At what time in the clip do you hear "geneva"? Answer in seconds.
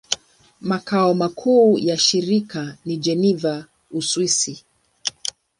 2.97-3.65